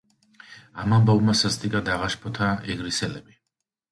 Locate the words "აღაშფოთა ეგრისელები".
1.95-3.37